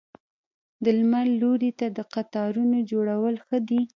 [0.83, 3.81] د لمر لوري ته د قطارونو جوړول ښه دي؟